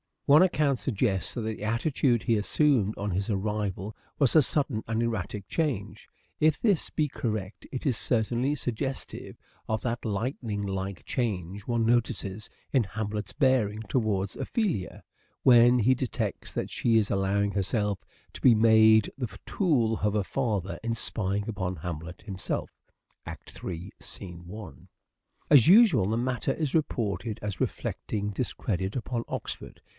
One 0.25 0.41
account 0.41 0.79
suggests 0.79 1.33
that 1.33 1.41
the 1.41 1.61
attitude 1.61 2.23
he 2.23 2.37
assumed 2.37 2.97
on 2.97 3.11
his 3.11 3.29
arrival 3.29 3.95
was 4.17 4.33
a 4.33 4.41
sudden 4.41 4.81
and 4.87 5.03
erratic 5.03 5.47
change. 5.49 6.07
If 6.39 6.57
this 6.57 6.89
be 6.89 7.07
correct 7.09 7.67
it 7.71 7.85
is 7.85 7.97
certainly 7.97 8.55
suggestive 8.55 9.35
of 9.67 9.81
that 9.81 10.05
lightning 10.05 10.63
like 10.63 11.05
change 11.05 11.67
one 11.67 11.85
notices 11.85 12.49
in 12.71 12.83
Hamlet's 12.85 13.33
bearing 13.33 13.81
towards 13.83 14.37
Ophelia, 14.37 15.03
when 15.43 15.77
he 15.77 15.93
detects 15.93 16.53
that 16.53 16.71
she 16.71 16.97
is 16.97 17.11
allowing 17.11 17.51
herself 17.51 17.99
to 18.33 18.41
be 18.41 18.55
made 18.55 19.11
the 19.17 19.37
tool 19.45 19.97
of 19.99 20.13
her 20.13 20.23
father 20.23 20.79
in 20.81 20.95
spying 20.95 21.43
upon 21.47 21.75
Hamlet 21.75 22.21
himself 22.23 22.71
(Act 23.25 23.61
III, 23.63 23.91
scene 23.99 24.49
i). 24.51 24.71
As 25.53 25.67
usual 25.67 26.05
the 26.09 26.17
matter 26.17 26.53
is 26.53 26.73
reported 26.73 27.37
as 27.43 27.59
reflecting 27.61 28.29
discredit 28.31 28.95
upon 28.95 29.23
Oxford. 29.27 29.81